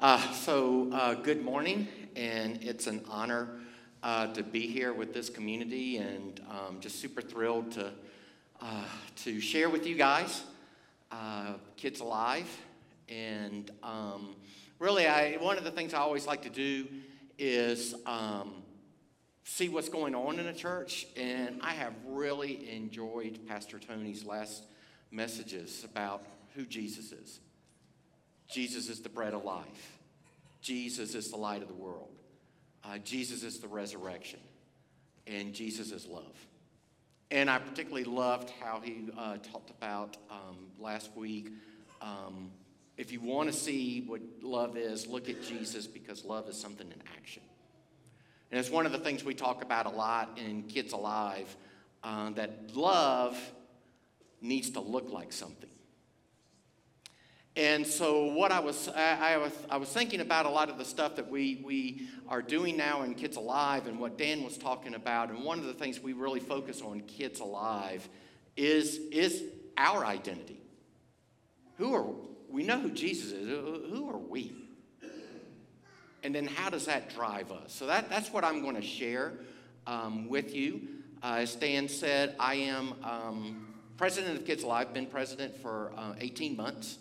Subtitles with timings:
[0.00, 3.48] Uh, so, uh, good morning, and it's an honor
[4.04, 7.90] uh, to be here with this community, and um, just super thrilled to
[8.60, 8.84] uh,
[9.16, 10.44] to share with you guys,
[11.10, 12.48] uh, Kids Alive,
[13.08, 14.36] and um,
[14.78, 16.86] really, I one of the things I always like to do
[17.36, 18.62] is um,
[19.42, 24.62] see what's going on in a church, and I have really enjoyed Pastor Tony's last
[25.10, 26.24] messages about
[26.54, 27.40] who Jesus is.
[28.48, 29.98] Jesus is the bread of life.
[30.60, 32.10] Jesus is the light of the world.
[32.84, 34.40] Uh, Jesus is the resurrection.
[35.26, 36.34] And Jesus is love.
[37.30, 41.50] And I particularly loved how he uh, talked about um, last week.
[42.00, 42.50] Um,
[42.96, 46.86] if you want to see what love is, look at Jesus because love is something
[46.86, 47.42] in action.
[48.50, 51.54] And it's one of the things we talk about a lot in Kids Alive
[52.02, 53.38] uh, that love
[54.40, 55.68] needs to look like something.
[57.58, 60.78] And so, what I was, I, I, was, I was thinking about a lot of
[60.78, 64.56] the stuff that we, we are doing now in Kids Alive and what Dan was
[64.56, 65.30] talking about.
[65.30, 68.08] And one of the things we really focus on Kids Alive
[68.56, 69.42] is, is
[69.76, 70.62] our identity.
[71.78, 72.06] Who are,
[72.48, 73.48] we know who Jesus is.
[73.48, 74.52] Who are we?
[76.22, 77.72] And then how does that drive us?
[77.72, 79.32] So, that, that's what I'm going to share
[79.84, 80.82] um, with you.
[81.24, 86.14] Uh, as Dan said, I am um, president of Kids Alive, been president for uh,
[86.20, 86.98] 18 months.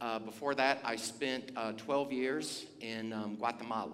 [0.00, 3.92] Uh, before that, I spent uh, 12 years in um, Guatemala.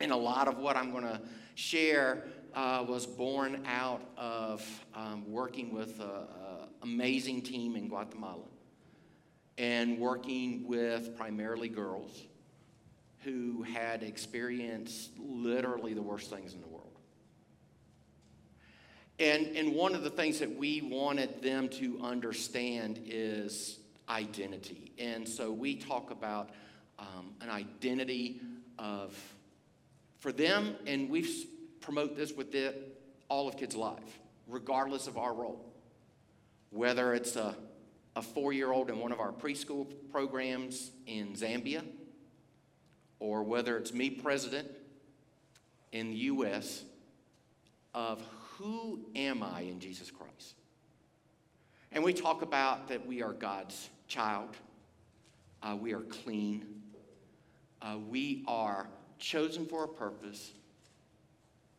[0.00, 1.20] And a lot of what I'm going to
[1.54, 2.24] share
[2.54, 6.26] uh, was born out of um, working with an
[6.82, 8.42] amazing team in Guatemala
[9.58, 12.24] and working with primarily girls
[13.22, 16.98] who had experienced literally the worst things in the world.
[19.20, 23.79] And, and one of the things that we wanted them to understand is
[24.10, 24.92] identity.
[24.98, 26.50] And so we talk about
[26.98, 28.40] um, an identity
[28.78, 29.16] of,
[30.18, 31.26] for them, and we
[31.80, 32.74] promote this with the,
[33.28, 34.18] all of Kids Alive,
[34.48, 35.64] regardless of our role.
[36.70, 37.56] Whether it's a,
[38.16, 41.82] a four year old in one of our preschool programs in Zambia,
[43.18, 44.68] or whether it's me, president,
[45.92, 46.84] in the U.S.,
[47.92, 48.22] of
[48.56, 50.54] who am I in Jesus Christ?
[51.92, 54.56] And we talk about that we are God's child.
[55.62, 56.66] Uh, we are clean.
[57.80, 58.88] Uh, we are
[59.18, 60.50] chosen for a purpose.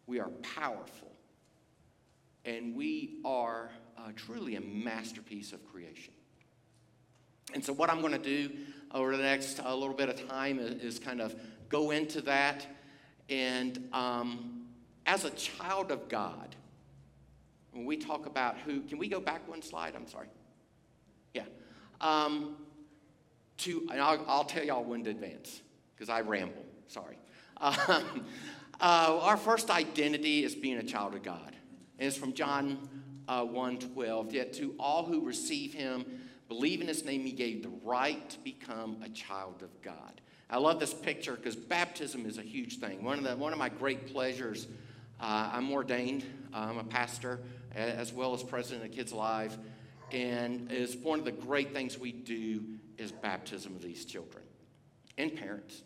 [0.08, 1.12] We are powerful.
[2.46, 6.14] And we are uh, truly a masterpiece of creation.
[7.54, 8.50] And so, what I'm going to do
[8.94, 11.36] over the next a little bit of time is, is kind of
[11.70, 12.66] go into that.
[13.30, 14.68] And um,
[15.06, 16.56] as a child of God,
[17.74, 19.96] when we talk about who, can we go back one slide?
[19.96, 20.28] I'm sorry.
[22.02, 22.58] Um,
[23.60, 25.62] to, and I'll, I'll, tell y'all when to advance
[25.96, 26.66] because I ramble.
[26.88, 27.18] Sorry.
[28.82, 31.56] Uh, our first identity is being a child of God.
[32.00, 32.90] And it's from John
[33.28, 34.34] uh, 1 12.
[34.34, 36.04] Yet to all who receive him,
[36.48, 40.20] believe in his name, he gave the right to become a child of God.
[40.50, 43.04] I love this picture because baptism is a huge thing.
[43.04, 44.68] One of, the, one of my great pleasures,
[45.20, 47.40] uh, I'm ordained, I'm a pastor,
[47.76, 49.56] as well as president of Kids Alive.
[50.12, 52.64] And is one of the great things we do
[52.98, 54.44] is baptism of these children
[55.18, 55.84] and parents.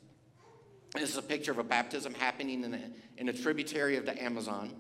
[0.94, 2.82] This is a picture of a baptism happening in a,
[3.18, 4.74] in a tributary of the Amazon.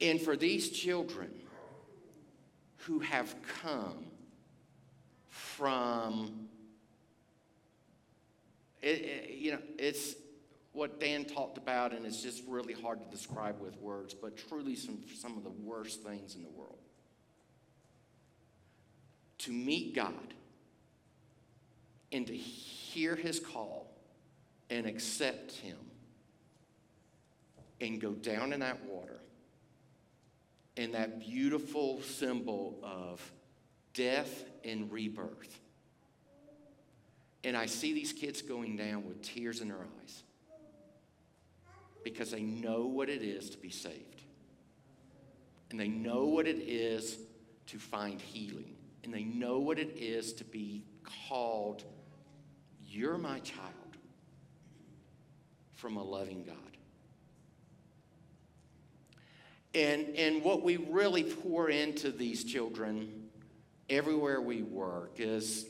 [0.00, 1.30] And for these children
[2.78, 4.06] who have come
[5.28, 6.48] from,
[8.82, 10.14] it, it, you know, it's
[10.72, 14.74] what Dan talked about, and it's just really hard to describe with words, but truly
[14.74, 16.81] some, some of the worst things in the world
[19.42, 20.34] to meet God
[22.12, 23.90] and to hear his call
[24.70, 25.76] and accept him
[27.80, 29.18] and go down in that water
[30.76, 33.20] and that beautiful symbol of
[33.94, 35.58] death and rebirth.
[37.44, 40.22] And I see these kids going down with tears in their eyes
[42.04, 44.22] because they know what it is to be saved.
[45.70, 47.18] And they know what it is
[47.66, 50.84] to find healing and they know what it is to be
[51.28, 51.84] called,
[52.86, 53.70] You're my child,
[55.74, 56.56] from a loving God.
[59.74, 63.30] And, and what we really pour into these children
[63.88, 65.66] everywhere we work is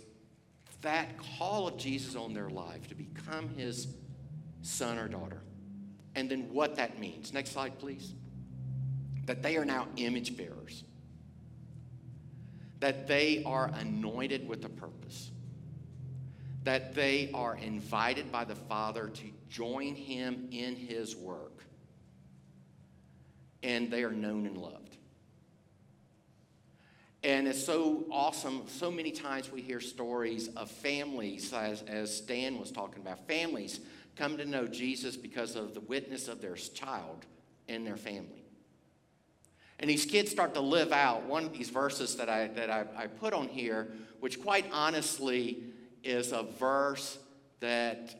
[0.82, 1.08] that
[1.38, 3.86] call of Jesus on their life to become his
[4.62, 5.40] son or daughter.
[6.16, 7.32] And then what that means.
[7.32, 8.12] Next slide, please.
[9.26, 10.82] That they are now image bearers
[12.82, 15.30] that they are anointed with a purpose,
[16.64, 21.62] that they are invited by the Father to join him in his work.
[23.62, 24.96] And they are known and loved.
[27.22, 28.64] And it's so awesome.
[28.66, 33.78] So many times we hear stories of families, as, as Stan was talking about, families
[34.16, 37.26] come to know Jesus because of the witness of their child
[37.68, 38.41] in their family.
[39.78, 42.84] And these kids start to live out one of these verses that I, that I,
[42.96, 43.88] I put on here,
[44.20, 45.64] which quite honestly
[46.04, 47.18] is a verse
[47.60, 48.14] that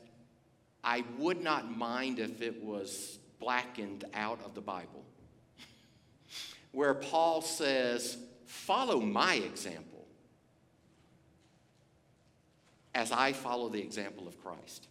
[0.82, 5.04] I would not mind if it was blackened out of the Bible,
[6.72, 10.06] where Paul says, Follow my example
[12.94, 14.88] as I follow the example of Christ.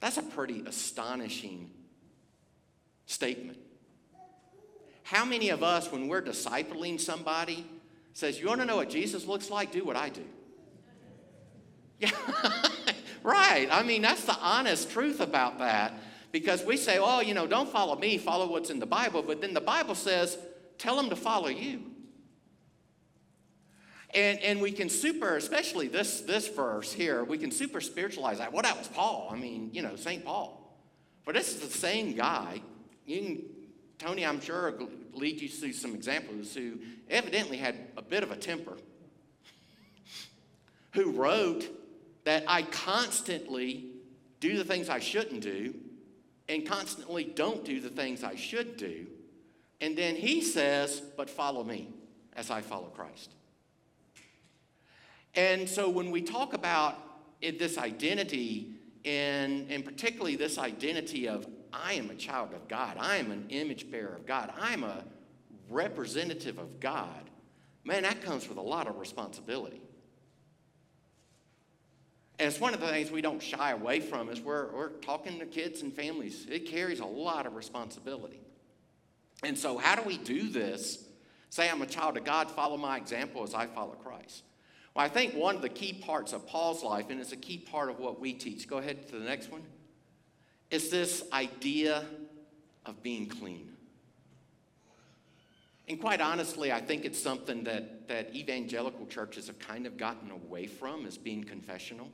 [0.00, 1.70] That's a pretty astonishing
[3.06, 3.58] statement.
[5.14, 7.64] How many of us, when we're discipling somebody,
[8.14, 9.70] says, You want to know what Jesus looks like?
[9.70, 10.24] Do what I do.
[12.00, 12.10] Yeah,
[13.22, 13.68] right.
[13.70, 15.94] I mean, that's the honest truth about that.
[16.32, 19.22] Because we say, Oh, you know, don't follow me, follow what's in the Bible.
[19.22, 20.36] But then the Bible says,
[20.78, 21.80] Tell them to follow you.
[24.12, 28.52] And, and we can super, especially this, this verse here, we can super spiritualize that.
[28.52, 29.28] Well, that was Paul.
[29.30, 30.24] I mean, you know, St.
[30.24, 30.76] Paul.
[31.24, 32.60] But this is the same guy.
[33.06, 33.42] You can,
[33.98, 34.74] Tony, I'm sure,
[35.16, 36.78] lead you to some examples who
[37.08, 38.76] evidently had a bit of a temper,
[40.92, 41.68] who wrote
[42.24, 43.90] that I constantly
[44.40, 45.74] do the things I shouldn't do
[46.48, 49.06] and constantly don't do the things I should do.
[49.80, 51.88] And then he says, But follow me
[52.34, 53.30] as I follow Christ.
[55.34, 56.98] And so when we talk about
[57.40, 58.70] this identity,
[59.04, 61.46] and, and particularly this identity of
[61.82, 65.04] I am a child of God, I am an image bearer of God, I'm a
[65.68, 67.30] representative of God,
[67.84, 69.80] man, that comes with a lot of responsibility.
[72.38, 75.38] And it's one of the things we don't shy away from is we're, we're talking
[75.38, 76.46] to kids and families.
[76.50, 78.40] It carries a lot of responsibility.
[79.44, 81.04] And so how do we do this?
[81.50, 84.42] Say I'm a child of God, follow my example as I follow Christ.
[84.94, 87.58] Well, I think one of the key parts of Paul's life, and it's a key
[87.58, 89.62] part of what we teach, go ahead to the next one,
[90.74, 92.04] is this idea
[92.84, 93.70] of being clean.
[95.86, 100.32] And quite honestly, I think it's something that, that evangelical churches have kind of gotten
[100.32, 102.10] away from as being confessional.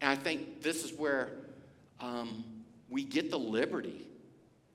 [0.00, 1.28] And I think this is where
[2.00, 2.44] um,
[2.90, 4.08] we get the liberty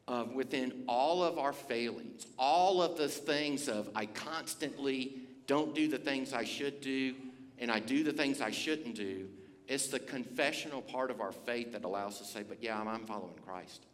[0.08, 5.18] of within all of our failings, all of the things of I constantly
[5.48, 7.16] don't do the things I should do,
[7.60, 9.28] and I do the things I shouldn't do.
[9.68, 12.88] It's the confessional part of our faith that allows us to say, but yeah, I'm,
[12.88, 13.86] I'm following Christ.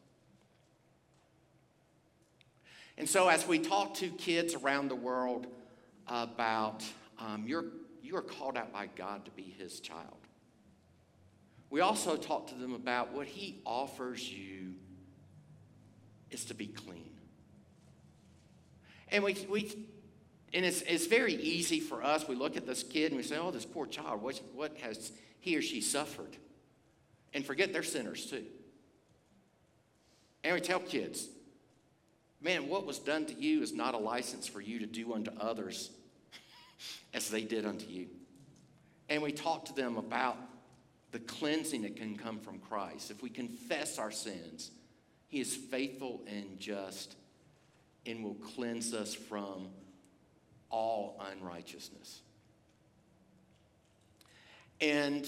[2.98, 5.48] And so, as we talk to kids around the world
[6.08, 6.84] about
[7.18, 7.66] um, you're,
[8.04, 10.18] you are called out by God to be His child,
[11.72, 14.76] we also talk to them about what He offers you
[16.30, 17.10] is to be clean.
[19.12, 19.88] And we, we
[20.54, 22.28] and it's, it's very easy for us.
[22.28, 25.12] We look at this kid and we say, oh, this poor child, what, what has
[25.44, 26.38] he or she suffered?
[27.34, 28.46] And forget they're sinners too.
[30.46, 31.28] And we tell kids,
[32.42, 35.32] man, what was done to you is not a license for you to do unto
[35.38, 35.92] others
[37.14, 38.08] as they did unto you.
[39.10, 40.38] And we talk to them about
[41.12, 43.12] the cleansing that can come from Christ.
[43.12, 44.72] If we confess our sins,
[45.28, 47.18] He is faithful and just
[48.06, 49.68] and will cleanse us from
[50.70, 52.22] all unrighteousness.
[54.84, 55.26] And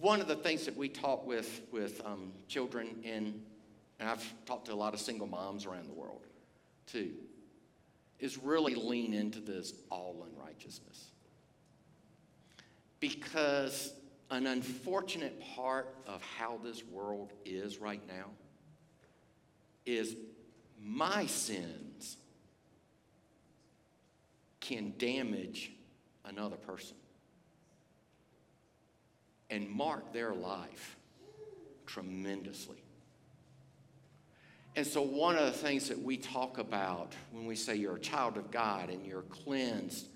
[0.00, 3.40] one of the things that we talk with, with um, children in,
[4.00, 6.26] and I've talked to a lot of single moms around the world
[6.88, 7.12] too,
[8.18, 11.12] is really lean into this all unrighteousness.
[12.98, 13.92] Because
[14.32, 18.30] an unfortunate part of how this world is right now
[19.86, 20.16] is
[20.82, 22.16] my sins
[24.58, 25.70] can damage
[26.24, 26.96] another person
[29.50, 30.96] and mark their life
[31.86, 32.82] tremendously.
[34.76, 38.00] And so, one of the things that we talk about when we say you're a
[38.00, 40.08] child of God and you're cleansed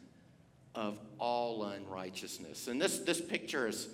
[0.75, 3.89] of all unrighteousness, and this, this picture is,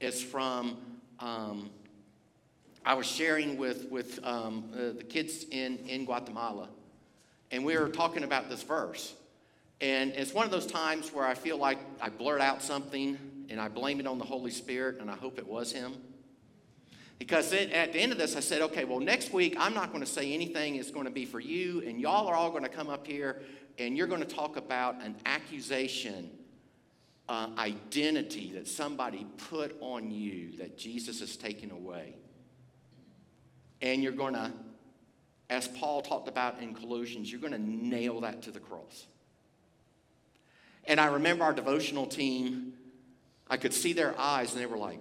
[0.00, 0.78] is from
[1.20, 1.70] um,
[2.86, 6.68] I was sharing with, with um, uh, the kids in, in Guatemala,
[7.50, 9.12] and we were talking about this verse.
[9.80, 13.18] And it's one of those times where I feel like I blurt out something
[13.50, 15.94] and I blame it on the Holy Spirit, and I hope it was Him.
[17.18, 19.90] Because it, at the end of this, I said, okay, well, next week, I'm not
[19.90, 20.76] going to say anything.
[20.76, 23.40] It's going to be for you, and y'all are all going to come up here,
[23.78, 26.30] and you're going to talk about an accusation,
[27.28, 32.16] uh, identity that somebody put on you that Jesus has taken away.
[33.80, 34.52] And you're going to,
[35.50, 39.06] as Paul talked about in Colossians, you're going to nail that to the cross.
[40.86, 42.74] And I remember our devotional team,
[43.48, 45.00] I could see their eyes, and they were like,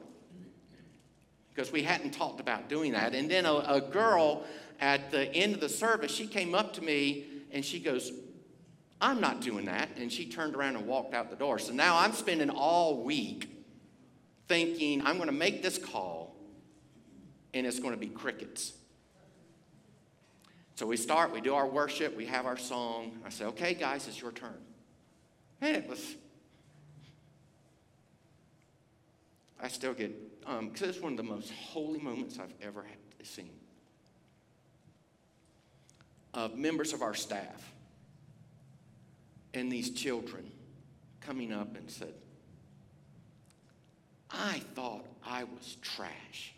[1.55, 3.15] because we hadn't talked about doing that.
[3.15, 4.43] And then a, a, girl
[4.81, 8.11] at the end of the service, she came up to me and she goes,
[8.99, 9.89] I'm not doing that.
[9.95, 11.57] And she turned around and walked out the door.
[11.59, 13.49] So now I'm spending all week
[14.49, 16.35] thinking, I'm going to make this call
[17.53, 18.73] and it's going to be crickets.
[20.75, 23.17] So we start, we do our worship, we have our song.
[23.25, 24.57] I say, okay, guys, it's your turn.
[25.65, 26.15] It was,
[29.59, 30.11] I still get
[30.45, 32.85] um, because it's one of the most holy moments I've ever
[33.23, 33.49] seen.
[36.35, 37.73] Of members of our staff
[39.55, 40.51] and these children
[41.21, 42.13] coming up and said,
[44.29, 46.53] I thought I was trash.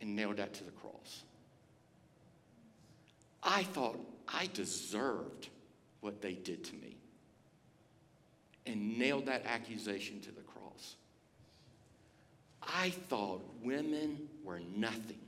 [0.00, 1.24] And nailed that to the cross.
[3.42, 5.48] I thought I deserved
[6.00, 6.96] what they did to me
[8.66, 10.96] and nailed that accusation to the cross.
[12.62, 15.20] I thought women were nothing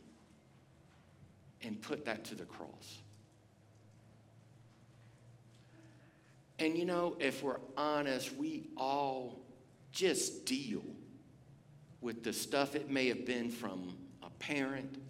[1.62, 2.98] and put that to the cross.
[6.58, 9.38] And you know, if we're honest, we all
[9.92, 10.82] just deal
[12.00, 15.00] with the stuff it may have been from a parent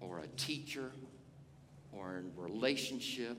[0.00, 0.92] or a teacher
[1.96, 3.36] or in relationship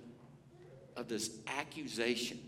[0.95, 2.39] of this accusation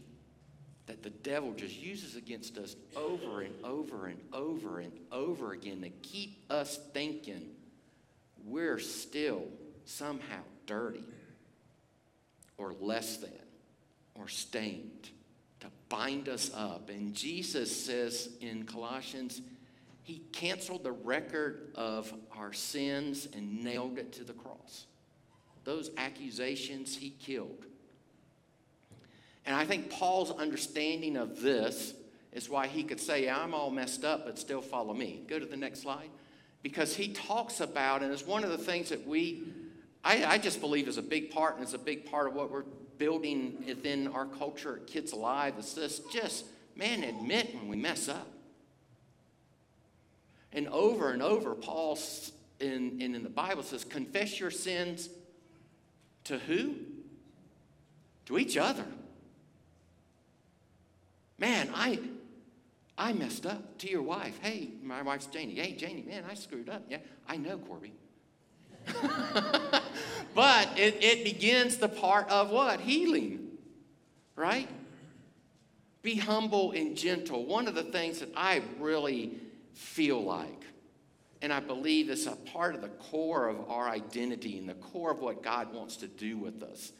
[0.85, 5.81] that the devil just uses against us over and over and over and over again
[5.81, 7.49] to keep us thinking
[8.45, 9.43] we're still
[9.85, 11.03] somehow dirty
[12.57, 13.31] or less than
[14.15, 15.09] or stained
[15.59, 16.89] to bind us up.
[16.89, 19.41] And Jesus says in Colossians,
[20.03, 24.85] he canceled the record of our sins and nailed it to the cross.
[25.67, 27.65] Those accusations he killed.
[29.45, 31.93] And I think Paul's understanding of this
[32.31, 35.23] is why he could say, I'm all messed up, but still follow me.
[35.27, 36.07] Go to the next slide.
[36.63, 39.43] Because he talks about, and it's one of the things that we,
[40.05, 42.49] I, I just believe is a big part, and it's a big part of what
[42.49, 42.63] we're
[42.97, 46.45] building within our culture Kids Alive, is this just,
[46.77, 48.29] man, admit when we mess up.
[50.53, 51.99] And over and over, Paul
[52.61, 55.09] in, in, in the Bible says, confess your sins
[56.27, 56.75] to who?
[58.27, 58.85] To each other.
[61.39, 61.99] Man, I
[62.97, 64.39] I messed up to your wife.
[64.41, 65.55] Hey, my wife's Janie.
[65.55, 66.83] Hey, Janie, man, I screwed up.
[66.89, 67.93] Yeah, I know, Corby.
[70.33, 72.79] but it, it begins the part of what?
[72.79, 73.49] Healing,
[74.35, 74.67] right?
[76.01, 77.45] Be humble and gentle.
[77.45, 79.37] One of the things that I really
[79.73, 80.63] feel like,
[81.41, 85.11] and I believe it's a part of the core of our identity and the core
[85.11, 86.91] of what God wants to do with us,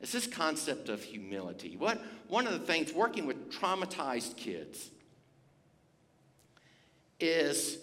[0.00, 1.76] it's this concept of humility.
[1.76, 4.90] What, one of the things working with traumatized kids
[7.18, 7.78] is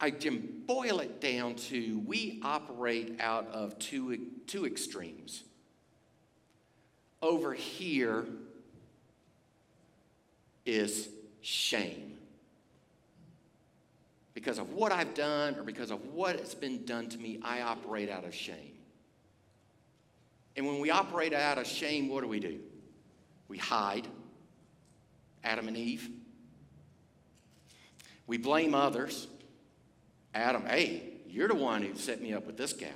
[0.00, 5.42] I can boil it down to we operate out of two, two extremes.
[7.20, 8.26] Over here
[10.64, 11.08] is
[11.40, 12.11] shame.
[14.34, 17.60] Because of what I've done or because of what has been done to me, I
[17.62, 18.78] operate out of shame.
[20.56, 22.60] And when we operate out of shame, what do we do?
[23.48, 24.06] We hide.
[25.44, 26.08] Adam and Eve.
[28.26, 29.26] We blame others.
[30.34, 32.90] Adam, hey, you're the one who set me up with this gal.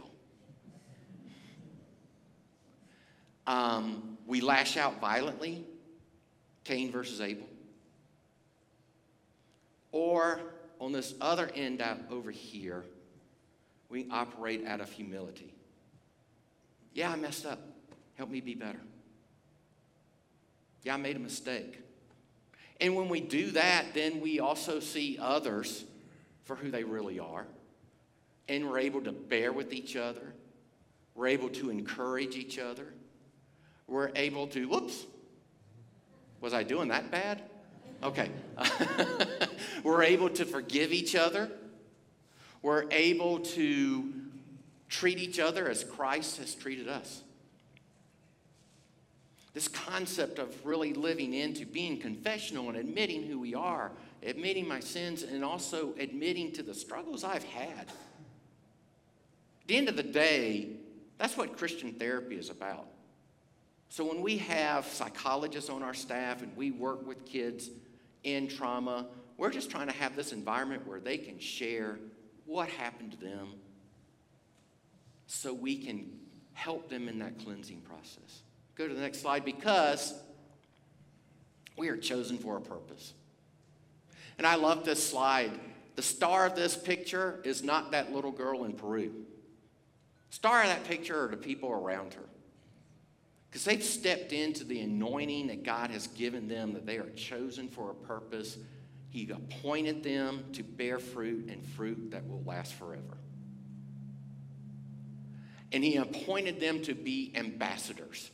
[3.47, 5.65] Um, we lash out violently.
[6.65, 7.47] Cain versus Abel.
[9.93, 10.41] Or
[10.81, 12.85] on this other end out over here,
[13.89, 15.55] we operate out of humility.
[16.93, 17.61] Yeah, I messed up.
[18.15, 18.81] Help me be better.
[20.83, 21.81] Yeah, I made a mistake.
[22.81, 25.85] And when we do that, then we also see others
[26.45, 27.47] for who they really are.
[28.49, 30.33] And we're able to bear with each other.
[31.15, 32.87] We're able to encourage each other.
[33.87, 35.07] We're able to, whoops,
[36.41, 37.43] was I doing that bad?
[38.03, 38.31] Okay.
[39.87, 41.51] we're able to forgive each other.
[42.61, 44.13] We're able to
[44.89, 47.23] treat each other as Christ has treated us.
[49.55, 53.93] This concept of really living into being confessional and admitting who we are
[54.27, 57.87] admitting my sins, and also admitting to the struggles I've had.
[57.87, 60.71] At the end of the day,
[61.19, 62.87] that's what Christian therapy is about.
[63.89, 67.71] So when we have psychologists on our staff and we work with kids
[68.25, 71.99] in trauma, we're just trying to have this environment where they can share
[72.47, 73.55] what happened to them
[75.27, 76.11] so we can
[76.55, 78.43] help them in that cleansing process.
[78.77, 80.15] Go to the next slide because
[81.77, 83.13] we are chosen for a purpose.
[84.39, 85.53] And I love this slide.
[85.97, 89.13] The star of this picture is not that little girl in Peru.
[90.31, 92.25] Star of that picture are the people around her.
[93.49, 97.69] Because they've stepped into the anointing that God has given them, that they are chosen
[97.69, 98.59] for a purpose.
[99.17, 103.17] He appointed them to bear fruit and fruit that will last forever.
[105.73, 108.31] And He appointed them to be ambassadors,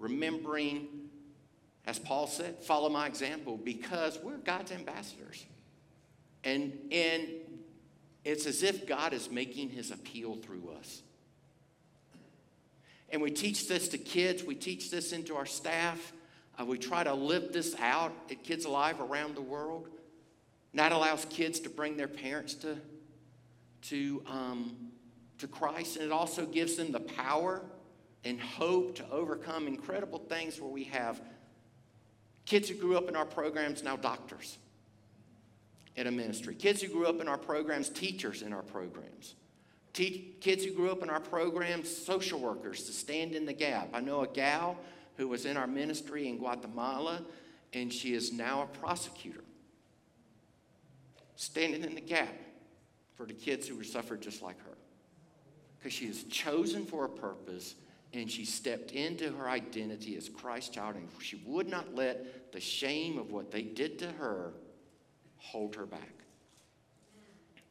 [0.00, 0.88] remembering,
[1.86, 5.46] as Paul said, follow my example, because we're God's ambassadors.
[6.42, 7.28] And, and
[8.24, 11.02] it's as if God is making His appeal through us.
[13.08, 16.12] And we teach this to kids, we teach this into our staff.
[16.58, 19.90] Uh, we try to live this out at Kids Alive around the world.
[20.74, 22.76] That allows kids to bring their parents to,
[23.82, 24.76] to, um,
[25.38, 25.96] to Christ.
[25.96, 27.62] And it also gives them the power
[28.24, 31.20] and hope to overcome incredible things where we have
[32.46, 34.58] kids who grew up in our programs now doctors
[35.96, 39.34] in a ministry, kids who grew up in our programs, teachers in our programs.
[39.92, 43.90] Kids who grew up in our programs, social workers to stand in the gap.
[43.94, 44.76] I know a gal
[45.16, 47.22] who was in our ministry in Guatemala,
[47.72, 49.44] and she is now a prosecutor,
[51.36, 52.34] standing in the gap
[53.14, 54.76] for the kids who were suffered just like her.
[55.78, 57.74] Because she is chosen for a purpose
[58.12, 62.60] and she stepped into her identity as Christ's child, and she would not let the
[62.60, 64.52] shame of what they did to her
[65.36, 66.12] hold her back.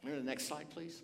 [0.06, 1.02] To the next slide, please.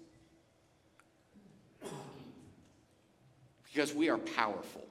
[3.71, 4.85] Because we are powerful.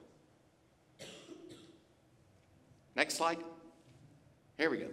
[2.95, 3.37] Next slide.
[4.57, 4.87] Here we go.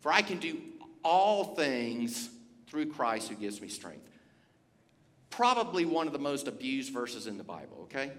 [0.00, 0.56] For I can do
[1.04, 2.30] all things
[2.66, 4.08] through Christ who gives me strength.
[5.30, 8.12] Probably one of the most abused verses in the Bible, okay?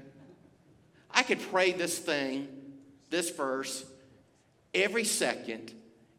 [1.11, 2.47] I could pray this thing,
[3.09, 3.85] this verse,
[4.73, 5.73] every second,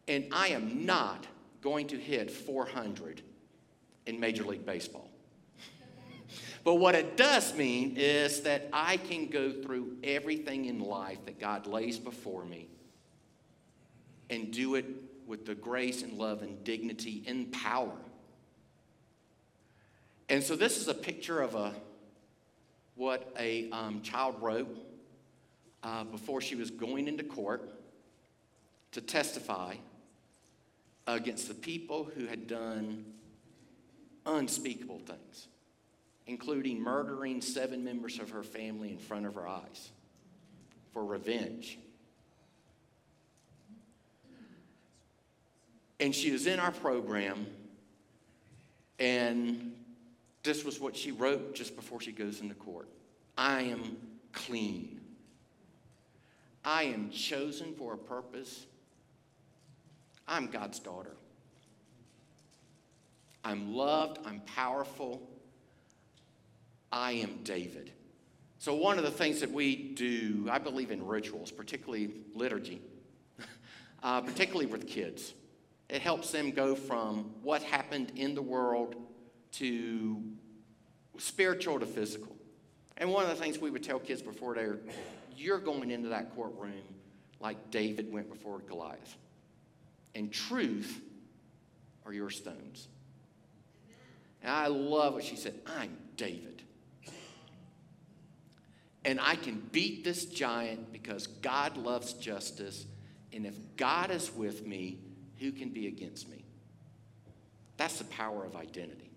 [0.09, 1.27] and I am not
[1.63, 3.23] going to hit 400
[4.07, 5.09] in Major League Baseball.
[6.63, 11.41] But what it does mean is that I can go through everything in life that
[11.41, 12.69] God lays before me
[14.29, 14.85] and do it
[15.31, 17.97] with the grace and love and dignity and power.
[20.29, 21.73] And so this is a picture of a
[22.97, 24.77] what a um, child wrote
[25.83, 27.73] uh, before she was going into court
[28.93, 29.77] to testify
[31.07, 33.07] against the people who had done
[34.27, 35.49] unspeakable things
[36.31, 39.91] including murdering seven members of her family in front of her eyes
[40.93, 41.77] for revenge.
[46.01, 47.47] And she was in our program,
[48.99, 49.75] and
[50.43, 52.89] this was what she wrote just before she goes into court
[53.37, 53.97] I am
[54.33, 55.01] clean.
[56.65, 58.67] I am chosen for a purpose.
[60.29, 61.17] I'm God's daughter.
[63.43, 65.23] I'm loved, I'm powerful,
[66.93, 67.91] I am David.
[68.59, 72.83] So, one of the things that we do, I believe in rituals, particularly liturgy,
[74.03, 75.33] uh, particularly with kids.
[75.91, 78.95] It helps them go from what happened in the world
[79.55, 80.23] to
[81.19, 82.37] spiritual to physical.
[82.97, 84.79] And one of the things we would tell kids before they're,
[85.37, 86.73] you're going into that courtroom
[87.41, 89.17] like David went before Goliath.
[90.15, 91.01] And truth
[92.07, 92.87] are your stones.
[94.43, 96.63] And I love what she said I'm David.
[99.05, 102.87] And I can beat this giant because God loves justice.
[103.33, 104.99] And if God is with me,
[105.41, 106.45] who can be against me?
[107.77, 109.11] That's the power of identity.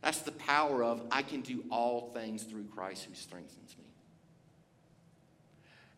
[0.00, 3.84] That's the power of I can do all things through Christ who strengthens me.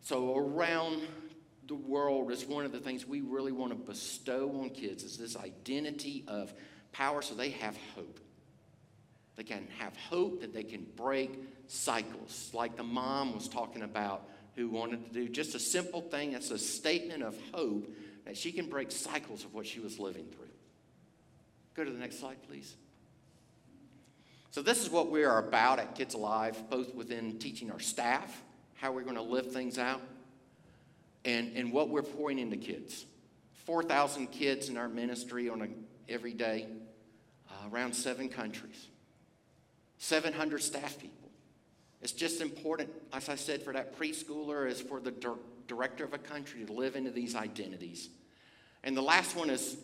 [0.01, 1.01] So around
[1.67, 5.17] the world is one of the things we really want to bestow on kids is
[5.17, 6.53] this identity of
[6.93, 8.19] power so they have hope.
[9.35, 14.27] They can have hope that they can break cycles, like the mom was talking about,
[14.55, 17.87] who wanted to do just a simple thing that's a statement of hope
[18.27, 20.49] that she can break cycles of what she was living through.
[21.75, 22.75] Go to the next slide, please.
[24.51, 28.43] So, this is what we are about at Kids Alive, both within teaching our staff,
[28.75, 30.01] how we're going to live things out,
[31.23, 33.05] and, and what we're pouring into kids.
[33.65, 35.67] 4,000 kids in our ministry on a,
[36.11, 36.67] every day,
[37.49, 38.87] uh, around seven countries,
[39.99, 41.26] 700 staff people.
[42.01, 46.13] It's just important, as I said, for that preschooler as for the dir- director of
[46.13, 48.09] a country to live into these identities.
[48.83, 49.77] And the last one is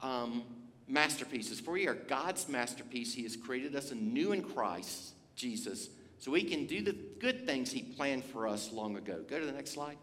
[0.00, 0.44] um,
[0.86, 1.60] masterpieces.
[1.60, 3.12] For we are God's masterpiece.
[3.12, 7.70] He has created us anew in Christ Jesus so we can do the good things
[7.70, 9.22] He planned for us long ago.
[9.28, 9.96] Go to the next slide.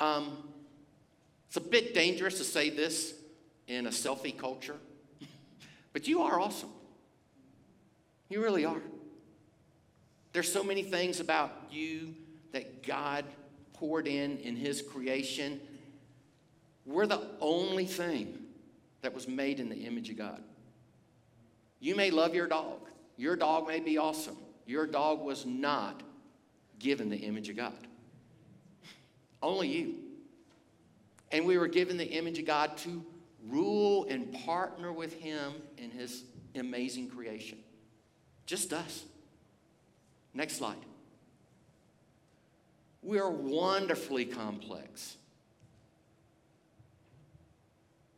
[0.00, 0.48] Um,
[1.48, 3.14] it's a bit dangerous to say this
[3.66, 4.76] in a selfie culture,
[5.92, 6.70] but you are awesome.
[8.28, 8.82] You really are.
[10.32, 12.14] There's so many things about you
[12.52, 13.24] that God
[13.72, 15.60] poured in in His creation.
[16.84, 18.38] We're the only thing
[19.02, 20.42] that was made in the image of God.
[21.80, 22.80] You may love your dog.
[23.16, 24.36] Your dog may be awesome.
[24.66, 26.02] Your dog was not
[26.78, 27.86] given the image of God.
[29.42, 29.94] Only you.
[31.30, 33.04] And we were given the image of God to
[33.46, 37.58] rule and partner with Him in His amazing creation.
[38.48, 39.04] Just us.
[40.32, 40.78] Next slide.
[43.02, 45.18] We are wonderfully complex.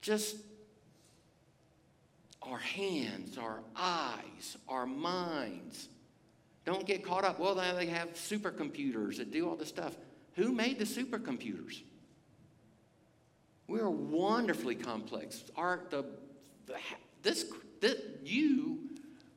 [0.00, 0.36] Just
[2.42, 5.88] our hands, our eyes, our minds.
[6.64, 7.40] Don't get caught up.
[7.40, 9.96] Well, now they have supercomputers that do all this stuff.
[10.36, 11.80] Who made the supercomputers?
[13.66, 15.42] We are wonderfully complex.
[15.56, 16.04] Our, the,
[16.66, 16.74] the,
[17.22, 17.46] this,
[17.80, 18.89] this, you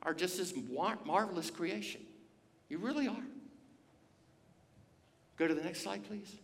[0.04, 0.54] are just this
[1.06, 2.02] marvelous creation.
[2.70, 3.24] You really are.
[5.38, 6.36] Go to the next slide, please.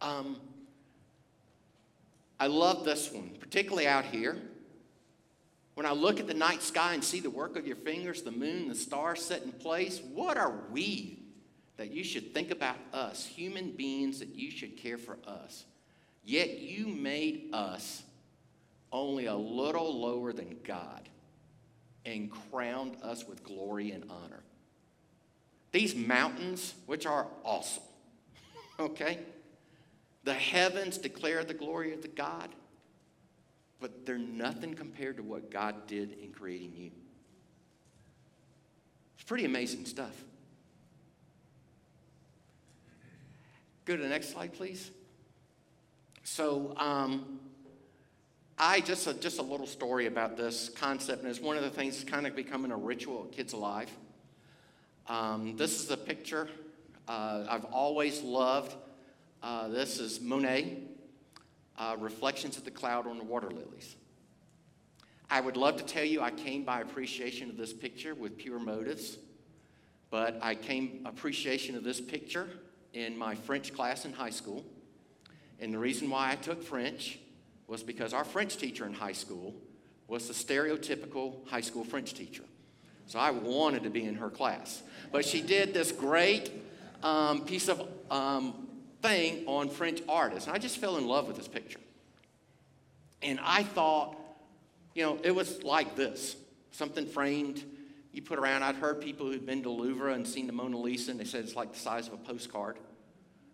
[0.00, 0.36] Um,
[2.38, 4.36] I love this one, particularly out here.
[5.74, 8.30] When I look at the night sky and see the work of your fingers, the
[8.30, 11.18] moon, the stars set in place, what are we
[11.76, 15.64] that you should think about us, human beings, that you should care for us?
[16.24, 18.02] Yet you made us
[18.92, 21.08] only a little lower than God
[22.06, 24.42] and crowned us with glory and honor.
[25.72, 27.82] These mountains, which are awesome,
[28.80, 29.18] okay?
[30.24, 32.48] The heavens declare the glory of the God
[33.80, 36.90] but they're nothing compared to what God did in creating you.
[39.16, 40.24] It's pretty amazing stuff.
[43.84, 44.90] Go to the next slide, please.
[46.24, 47.38] So, um,
[48.58, 51.70] I just a, just a little story about this concept, and it's one of the
[51.70, 53.90] things that's kind of becoming a ritual at Kids Alive.
[55.08, 56.48] Um, this is a picture
[57.06, 58.74] uh, I've always loved.
[59.42, 60.78] Uh, this is Monet
[61.78, 63.94] uh, reflections of the cloud on the water lilies.
[65.30, 68.58] I would love to tell you I came by appreciation of this picture with pure
[68.58, 69.18] motives,
[70.10, 72.48] but I came appreciation of this picture
[72.94, 74.64] in my French class in high school.
[75.60, 77.18] And the reason why I took French
[77.66, 79.54] was because our French teacher in high school
[80.08, 82.44] was the stereotypical high school French teacher.
[83.06, 84.82] So I wanted to be in her class.
[85.12, 86.50] But she did this great
[87.02, 88.68] um, piece of um,
[89.02, 90.46] thing on French artists.
[90.46, 91.80] And I just fell in love with this picture.
[93.22, 94.16] And I thought,
[94.94, 96.36] you know, it was like this
[96.72, 97.64] something framed,
[98.12, 98.62] you put around.
[98.62, 101.44] I'd heard people who'd been to Louvre and seen the Mona Lisa, and they said
[101.44, 102.76] it's like the size of a postcard.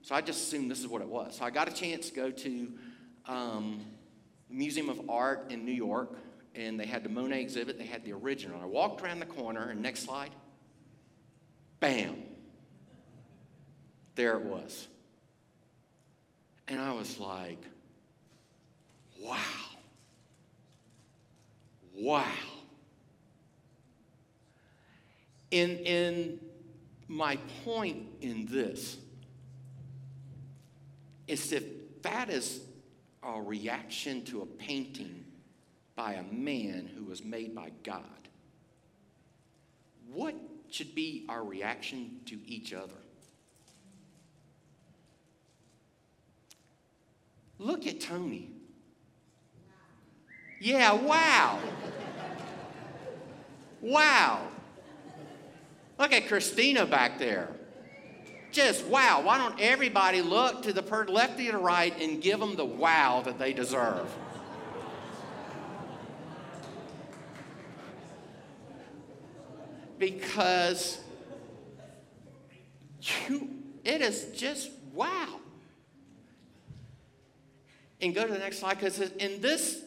[0.03, 1.37] So I just assumed this is what it was.
[1.37, 2.73] So I got a chance to go to
[3.27, 3.81] um,
[4.53, 6.17] Museum of Art in New York,
[6.55, 8.61] and they had the Monet exhibit, they had the original.
[8.61, 10.31] I walked around the corner, and next slide,
[11.81, 12.17] bam,
[14.15, 14.89] there it was.
[16.69, 17.63] And I was like,
[19.21, 19.39] wow.
[21.95, 22.25] Wow.
[25.51, 26.41] In, in
[27.09, 28.97] my point in this
[31.27, 32.61] is that that is
[33.23, 35.25] a reaction to a painting
[35.95, 38.03] by a man who was made by God.
[40.13, 40.35] What
[40.71, 42.93] should be our reaction to each other?
[47.59, 48.51] Look at Tony.
[50.61, 51.61] Yeah, wow.
[53.81, 54.49] Wow.
[55.99, 57.49] Look at Christina back there.
[58.53, 59.23] Just wow.
[59.23, 62.65] Why don't everybody look to the per- left to the right and give them the
[62.65, 64.09] wow that they deserve?
[69.99, 71.01] Because
[73.01, 73.49] you,
[73.85, 75.41] it is just wow
[78.03, 79.83] and go to the next slide because in this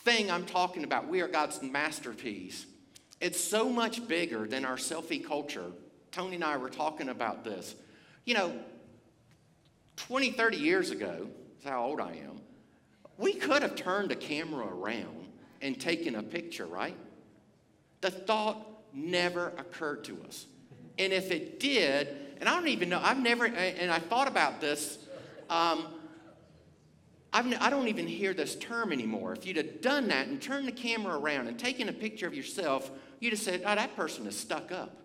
[0.00, 2.66] thing I'm talking about, we are God's masterpiece.
[3.20, 5.70] It's so much bigger than our selfie culture.
[6.10, 7.76] Tony and I were talking about this.
[8.24, 8.52] You know,
[9.96, 12.40] 20, 30 years ago, that's how old I am,
[13.18, 15.28] we could have turned a camera around
[15.60, 16.96] and taken a picture, right?
[18.00, 20.46] The thought never occurred to us.
[20.98, 22.08] And if it did,
[22.40, 24.98] and I don't even know, I've never, and I thought about this,
[25.48, 25.86] um,
[27.32, 29.32] I've, I don't even hear this term anymore.
[29.32, 32.34] If you'd have done that and turned the camera around and taken a picture of
[32.34, 35.01] yourself, you'd have said, oh, that person is stuck up.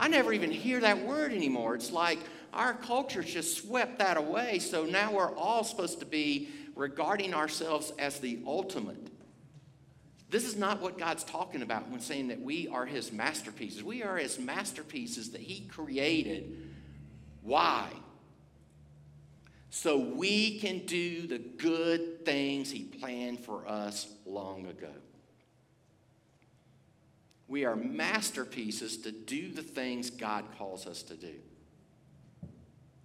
[0.00, 1.74] I never even hear that word anymore.
[1.74, 2.18] It's like
[2.54, 4.58] our culture's just swept that away.
[4.58, 9.08] So now we're all supposed to be regarding ourselves as the ultimate.
[10.30, 13.84] This is not what God's talking about when saying that we are His masterpieces.
[13.84, 16.70] We are His masterpieces that He created.
[17.42, 17.88] Why?
[19.68, 24.92] So we can do the good things He planned for us long ago.
[27.50, 31.34] We are masterpieces to do the things God calls us to do.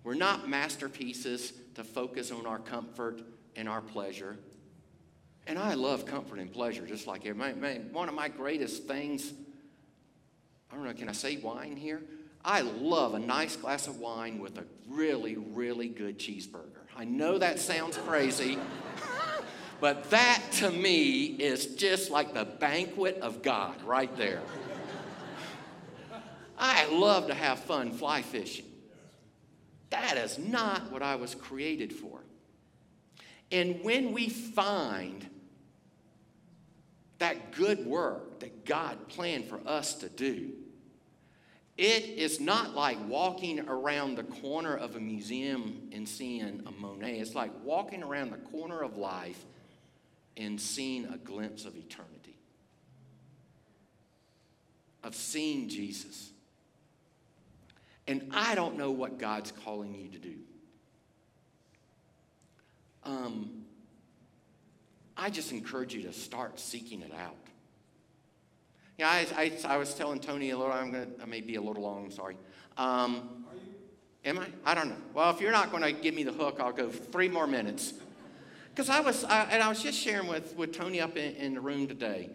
[0.04, 3.24] We're not masterpieces to focus on our comfort
[3.56, 4.38] and our pleasure.
[5.48, 7.80] And I love comfort and pleasure just like everybody.
[7.92, 9.34] One of my greatest things,
[10.72, 12.04] I don't know, can I say wine here?
[12.44, 16.86] I love a nice glass of wine with a really, really good cheeseburger.
[16.96, 18.60] I know that sounds crazy,
[19.80, 24.42] but that to me is just like the banquet of God right there.
[26.58, 28.66] I love to have fun fly fishing.
[29.90, 32.22] That is not what I was created for.
[33.52, 35.30] And when we find
[37.20, 40.52] that good work that God planned for us to do.
[41.78, 47.20] It is not like walking around the corner of a museum and seeing a Monet.
[47.20, 49.46] It's like walking around the corner of life
[50.38, 52.38] and seeing a glimpse of eternity,
[55.04, 56.32] of seeing Jesus.
[58.08, 60.36] And I don't know what God's calling you to do.
[63.04, 63.66] Um,
[65.18, 67.36] I just encourage you to start seeking it out.
[68.98, 71.62] Yeah, I, I, I was telling Tony a little, I'm gonna, I may be a
[71.62, 72.38] little long, sorry.
[72.78, 73.46] Um,
[74.24, 74.48] am I?
[74.66, 74.96] I don't know.
[75.14, 77.94] Well, if you're not going to give me the hook, I'll go three more minutes.
[78.76, 81.54] Because I was, I, and I was just sharing with, with Tony up in, in
[81.54, 82.30] the room today.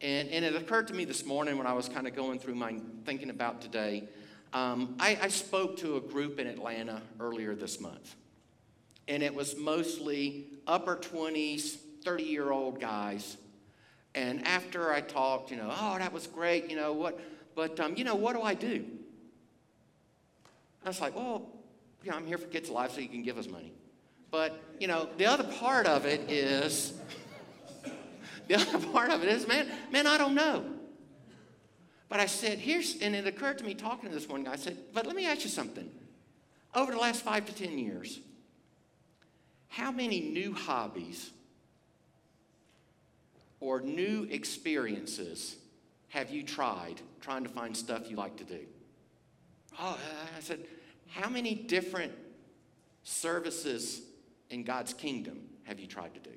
[0.00, 2.54] And, and it occurred to me this morning when I was kind of going through
[2.54, 4.08] my thinking about today.
[4.54, 8.16] Um, I, I spoke to a group in Atlanta earlier this month.
[9.06, 13.36] And it was mostly upper 20s, 30 year old guys.
[14.14, 17.20] And after I talked, you know, oh, that was great, you know, what,
[17.54, 18.86] but, um, you know, what do I do?
[20.86, 21.50] I was like, well,
[22.02, 23.74] you know, I'm here for Kids Alive so you can give us money.
[24.32, 26.94] But, you know, the other part of it is,
[28.48, 30.64] the other part of it is, man, man, I don't know.
[32.08, 34.56] But I said, here's, and it occurred to me talking to this one guy, I
[34.56, 35.88] said, but let me ask you something.
[36.74, 38.20] Over the last five to 10 years,
[39.68, 41.30] how many new hobbies
[43.60, 45.56] or new experiences
[46.08, 48.60] have you tried trying to find stuff you like to do?
[49.78, 49.98] Oh,
[50.36, 50.60] I said,
[51.10, 52.12] how many different
[53.02, 54.00] services
[54.52, 56.36] in God's kingdom have you tried to do?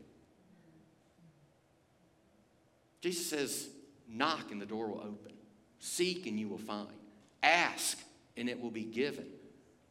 [3.01, 3.69] Jesus says,
[4.09, 5.33] knock and the door will open.
[5.79, 6.87] Seek and you will find.
[7.43, 7.99] Ask
[8.35, 9.27] and it will be given.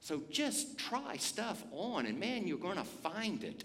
[0.01, 3.65] So just try stuff on, and man, you're going to find it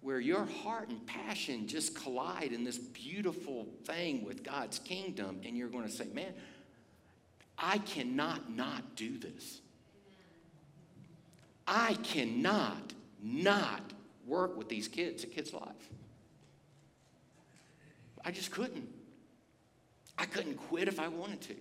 [0.00, 5.56] where your heart and passion just collide in this beautiful thing with God's kingdom, and
[5.56, 6.32] you're going to say, Man,
[7.58, 9.60] I cannot not do this.
[11.66, 13.92] I cannot not
[14.26, 15.72] work with these kids a Kids Alive.
[18.24, 18.88] I just couldn't.
[20.18, 21.54] I couldn't quit if I wanted to.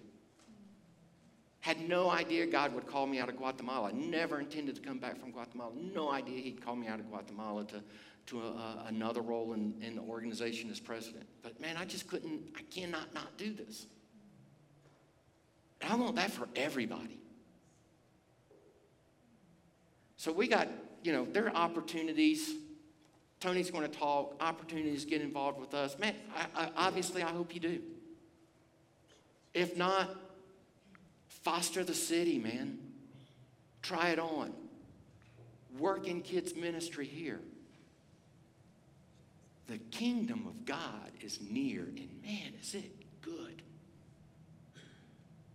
[1.62, 3.94] Had no idea God would call me out of Guatemala.
[3.94, 5.72] Never intended to come back from Guatemala.
[5.94, 7.84] No idea He'd call me out of Guatemala to
[8.28, 11.26] to a, another role in, in the organization as president.
[11.42, 13.88] But man, I just couldn't, I cannot not do this.
[15.82, 17.18] And I want that for everybody.
[20.18, 20.68] So we got,
[21.04, 22.54] you know, there are opportunities.
[23.40, 25.98] Tony's going to talk, opportunities get involved with us.
[25.98, 27.82] Man, I, I, obviously, I hope you do.
[29.54, 30.16] If not,
[31.28, 32.78] foster the city, man.
[33.82, 34.54] Try it on.
[35.80, 37.40] Work in kids' ministry here.
[39.68, 43.62] The kingdom of God is near, and man, is it good.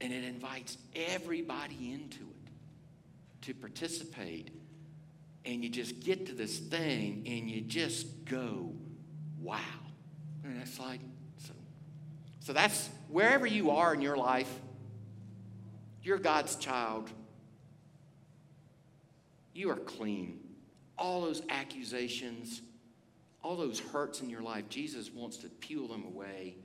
[0.01, 2.51] And it invites everybody into it
[3.43, 4.51] to participate.
[5.47, 8.73] And you just get to this thing and you just go,
[9.41, 9.61] wow.
[10.45, 11.01] And that's like,
[11.39, 11.53] so,
[12.41, 14.53] so that's wherever you are in your life,
[16.03, 17.11] you're God's child.
[19.55, 20.41] You are clean.
[20.99, 22.61] All those accusations,
[23.43, 26.57] all those hurts in your life, Jesus wants to peel them away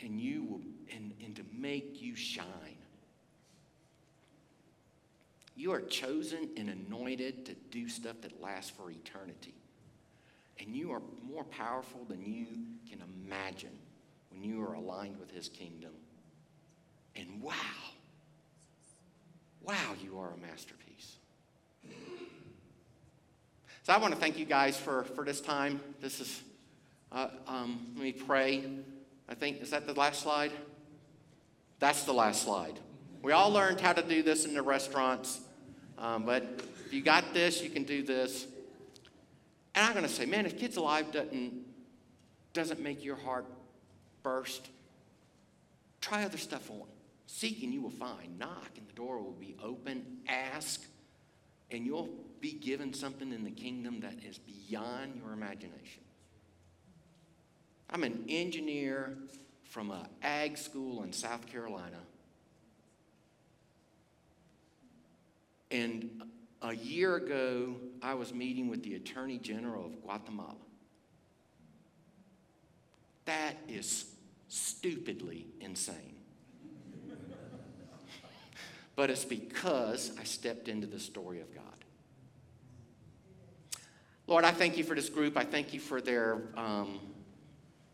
[0.00, 0.60] and you will
[0.94, 2.75] and, and to make you shine.
[5.56, 9.54] You are chosen and anointed to do stuff that lasts for eternity.
[10.60, 12.46] And you are more powerful than you
[12.88, 13.78] can imagine
[14.30, 15.92] when you are aligned with his kingdom.
[17.14, 17.54] And wow,
[19.62, 21.16] wow, you are a masterpiece.
[23.82, 25.80] So I want to thank you guys for, for this time.
[26.00, 26.42] This is,
[27.12, 28.64] uh, um, let me pray.
[29.28, 30.52] I think, is that the last slide?
[31.78, 32.78] That's the last slide.
[33.22, 35.40] We all learned how to do this in the restaurants,
[35.98, 36.42] um, but
[36.84, 38.46] if you got this, you can do this.
[39.74, 41.52] And I'm going to say, man, if Kids Alive doesn't,
[42.52, 43.46] doesn't make your heart
[44.22, 44.68] burst,
[46.00, 46.86] try other stuff on.
[47.26, 48.38] Seek and you will find.
[48.38, 50.18] Knock and the door will be open.
[50.28, 50.82] Ask
[51.70, 52.08] and you'll
[52.40, 56.02] be given something in the kingdom that is beyond your imagination.
[57.90, 59.16] I'm an engineer
[59.64, 61.98] from an ag school in South Carolina.
[65.70, 66.22] And
[66.62, 70.56] a year ago, I was meeting with the Attorney General of Guatemala.
[73.24, 74.06] That is
[74.48, 76.14] stupidly insane.
[78.94, 81.62] but it's because I stepped into the story of God.
[84.28, 85.36] Lord, I thank you for this group.
[85.36, 86.48] I thank you for their.
[86.56, 87.00] Um,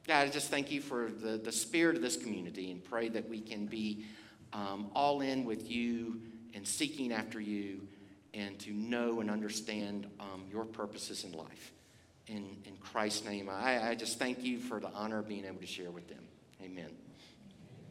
[0.06, 3.28] God, I just thank you for the, the spirit of this community and pray that
[3.28, 4.06] we can be
[4.52, 6.20] um, all in with you
[6.54, 7.86] and seeking after you
[8.34, 11.72] and to know and understand um, your purposes in life.
[12.28, 15.60] In, in Christ's name, I, I just thank you for the honor of being able
[15.60, 16.22] to share with them.
[16.62, 16.90] Amen.